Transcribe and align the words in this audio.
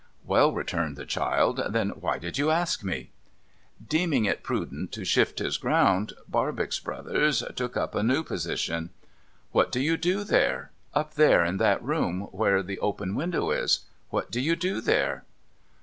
'Well,' 0.25 0.51
returned 0.51 0.97
the 0.97 1.05
child,' 1.05 1.61
then 1.69 1.89
why 1.91 2.17
did 2.17 2.35
you 2.39 2.49
ask 2.49 2.83
me?' 2.83 3.11
Deeming 3.99 4.25
it 4.25 4.41
prudent 4.41 4.91
to 4.93 5.05
shift 5.05 5.37
his 5.37 5.57
ground, 5.59 6.13
Barbox 6.27 6.79
Brothers 6.79 7.43
took 7.55 7.77
up 7.77 7.93
a 7.93 8.01
new 8.01 8.23
position.' 8.23 8.89
What 9.51 9.71
do 9.71 9.79
you 9.79 9.97
do 9.97 10.23
there? 10.23 10.71
Up 10.95 11.13
there 11.13 11.45
in 11.45 11.57
that 11.57 11.83
room 11.83 12.21
where 12.31 12.63
the 12.63 12.79
open 12.79 13.13
window 13.13 13.51
is. 13.51 13.81
What 14.09 14.31
do 14.31 14.41
you 14.41 14.55
do 14.55 14.81
there 14.81 15.23